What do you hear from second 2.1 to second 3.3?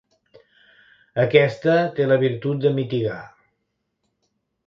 la virtut de mitigar.